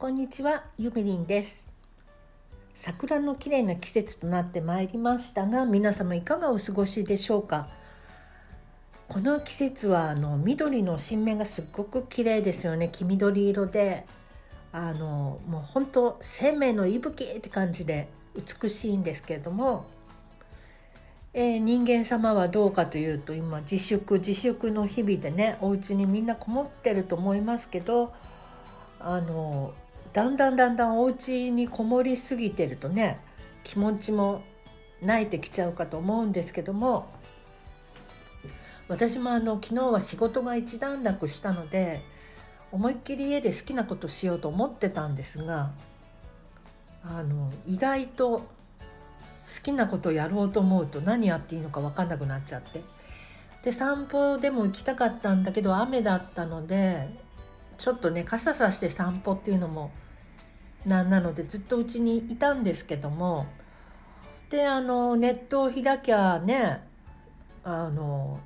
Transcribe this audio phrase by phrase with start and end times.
[0.00, 1.66] こんにちは、ゆみりんです。
[2.72, 7.68] 桜の綺麗な季節となってまいりましたが、皆様いかがお過ごしでしょうか？
[9.08, 12.90] この季節はあの緑の新芽がすっごく綺麗ですよね。
[12.92, 14.06] 黄緑色で、
[14.70, 18.06] あのもう本当生命の息吹って感じで
[18.36, 19.84] 美しいんですけれども、
[21.34, 28.12] えー人間様はどうかというと今自粛自粛の日々でねお家にみんなこもってると思いますけど
[29.00, 29.74] あの
[30.18, 33.20] だんだんだんだんお家にこもりすぎてるとね
[33.62, 34.42] 気持ちも
[35.00, 37.08] 泣いてきちゃうかと思うんですけども
[38.88, 42.02] 私もあの昨日は仕事が一段落したので
[42.72, 45.70] 思いっきり家で好きなことしようと思ってたんですが
[47.04, 48.44] あの意外と好
[49.62, 52.82] きなことをやろうと思うと何やっていいのか分かんなくなっちゃって。
[53.62, 57.08] で散歩でも行きたかったんだけど雨だったので
[57.76, 59.92] ちょっとね傘さして散歩っていうのも
[60.86, 63.46] なんなのでずっとうちにいたんですけども
[64.50, 66.82] であのネットを開きゃね
[67.64, 68.40] あの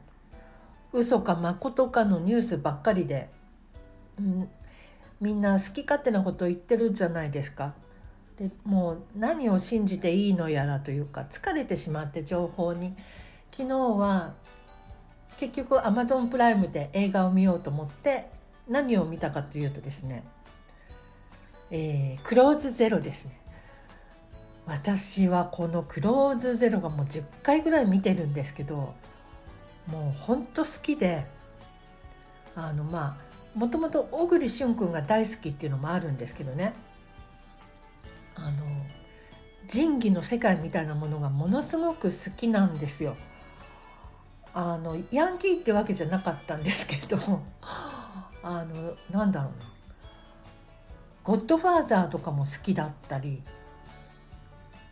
[0.92, 3.30] 嘘か誠かのニュースばっかりで、
[4.18, 4.48] うん、
[5.20, 7.74] みんな好き勝手なこと言ってるじゃないですか。
[8.36, 12.96] でもう何を信じていいのやらというか疲れてしまって情報に
[13.50, 14.34] 昨日は
[15.36, 18.30] 結局 Amazon プライムで映画を見ようと思って
[18.68, 20.24] 何を見たかというとですね、
[21.72, 23.32] えークローズゼロですね。
[24.66, 28.94] 私はこのクローズゼロがもう10回ぐらい見てるんですけど
[29.88, 31.26] もうほんと好きで
[32.54, 36.74] あのまあもともと小栗旬君が大好きっていうのもあるんですけどね。
[38.34, 38.50] あの
[39.66, 43.16] 仁義の世界みたいなものがものすごく好きなんですよ。
[44.52, 47.16] あのヤンキーってわけじゃなかったんですけど
[48.42, 49.71] あのなんだろうな
[51.24, 53.42] 「ゴッドファーザー」とかも好きだったり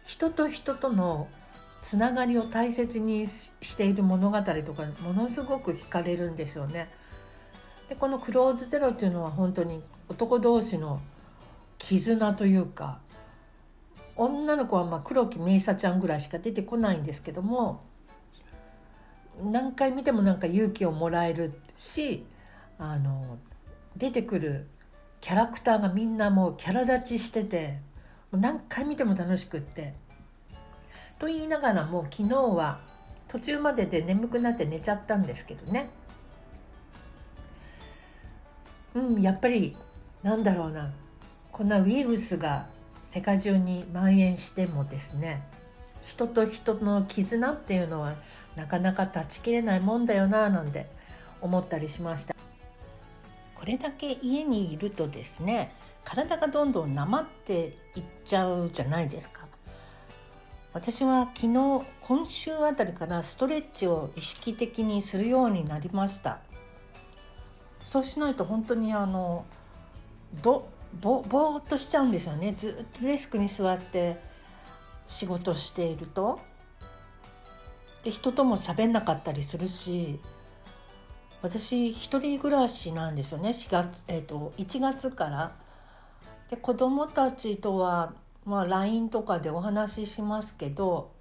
[0.04, 1.28] 人と人との
[1.82, 6.90] つながりを大切にししている物語とかものすごく惹かれるんですよね。
[7.88, 11.00] でこの「クローズゼロ」っていうのは本当に男同士の
[11.78, 13.00] 絆というか
[14.16, 17.82] 女の子はまあ黒木メイサちゃんぐらいしか出てこないんですけども
[19.42, 22.26] 何回見てもなんか勇気をもらえるし
[22.78, 23.38] あの
[23.96, 24.66] 出てくる
[25.20, 27.78] キャラクターがみんなもうキャラ立ちしてて
[28.32, 29.94] 何回見ても楽しくって。
[31.18, 32.80] と言いながらもう昨日は
[33.28, 35.90] 途中までで眠くなって寝ちゃったんですけどね。
[38.94, 39.76] うんやっぱり
[40.22, 40.92] なんだろうな。
[41.52, 42.66] こんなウイルスが
[43.04, 45.42] 世界中に蔓延してもですね
[46.00, 48.14] 人と人の絆っていうのは
[48.56, 50.88] なかなか断ち切れないもんだよななんて
[51.40, 52.39] 思ったりしました。
[53.60, 59.46] これだけ家にいるとですね体がどんどんなまっていっちゃうじゃないですか。
[60.72, 66.38] 私は昨日今週あたりからストレッチを意識的にするようになりました。
[67.84, 69.44] そうしないと本当にあの
[70.42, 70.68] ど
[71.00, 72.54] ぼぼーっとしちゃうんですよね。
[72.56, 74.20] ずっとデスクに座って
[75.06, 76.40] 仕事していると。
[78.04, 80.18] で人とも喋んなかったりするし
[81.42, 83.50] 私一人暮らしなんですよね。
[83.50, 85.52] 4月、えー、と1月から。
[86.50, 88.12] で子供たちとは
[88.44, 91.12] まあ LINE とかでお話ししますけど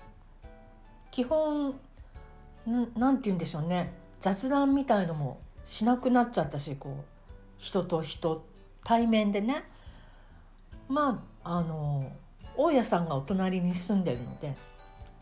[1.11, 3.93] 基本んなんて言うんでしょうね。
[4.19, 7.03] 雑談みたいのもしなくなっちゃったしこう
[7.57, 8.43] 人と人
[8.83, 9.63] 対面でね。
[10.87, 12.11] まああの
[12.57, 14.55] 大家さんがお隣に住んでるので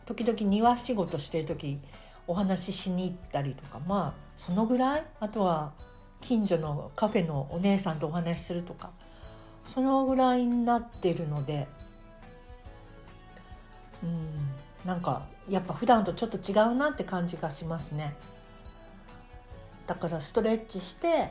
[0.06, 1.78] 時々庭仕事してる時
[2.26, 5.04] お話ししに行ったりとかまあそのぐらい？
[5.20, 5.72] あとは
[6.22, 8.90] 近所のカフェのお姉さんとお話しするとか。
[9.64, 11.66] そのぐらいになってるので。
[14.02, 14.48] うん。
[14.86, 18.14] なんかやっぱ普段とちょっと違うなって感じがしますね。
[19.86, 21.30] だからストレッチして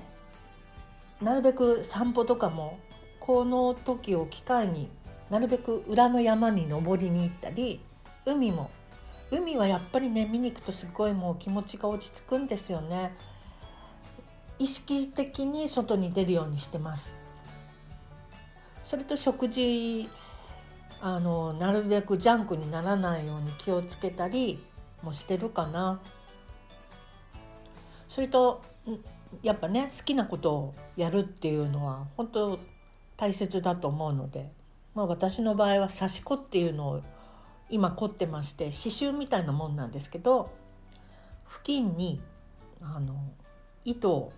[1.22, 2.78] なるべく散歩とかも
[3.20, 4.90] この時を機会に
[5.30, 7.82] なるべく裏の山に登りに行ったり
[8.26, 8.70] 海も
[9.32, 13.16] 海はやっぱりね見に行くとすごいもう気持ちが落ち着くんですよね。
[14.60, 17.18] 意識的に外に出るようにしてます。
[18.84, 20.10] それと食事
[21.02, 24.64] あのなるべくジャンクにならないように気をつけたり
[25.04, 26.00] もしてるかな。
[28.08, 28.62] それと
[29.44, 32.60] やっぱね好きなことをやるっていうのは本当
[33.18, 34.52] 大切だと思うので、
[34.96, 37.02] まあ、私の場合は刺し子っていうのを
[37.70, 40.52] 今凝ってまして刺繍みたいなもんなんですけど
[41.46, 42.22] 布巾に
[42.82, 43.16] あの
[43.84, 44.34] 糸を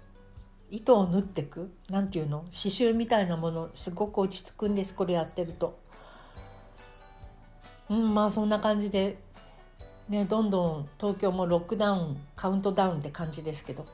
[0.71, 5.79] 糸を縫ってくなんていうの刺繍みたいなものすごく落ち着くんですこれやってると。
[7.89, 9.17] うんまあそんな感じで
[10.09, 13.87] ねどんどん東京もロックダウンカウントダウンって感じですけど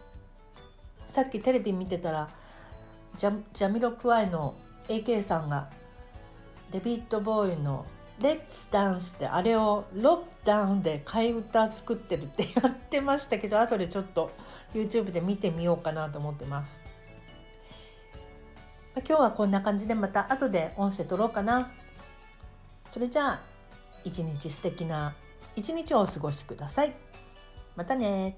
[1.07, 2.29] さっきテレビ見てたら
[3.15, 4.55] ジャジャミロクワイの
[4.89, 5.69] AK さんが
[6.73, 7.85] デビッド・ボーイの
[8.21, 14.31] 「レッツ・ダンス」ってあれをロックダウンで替え歌作ってるってやってましたけど後でちょっと
[14.73, 16.83] YouTube で見てみようかなと思ってます。
[18.95, 21.71] 今日はこんな感じでまた後で音声取ろうかな。
[22.91, 23.41] それじゃあ
[24.05, 25.15] 一日素敵な
[25.55, 26.93] 一日をお過ごしください。
[27.75, 28.37] またね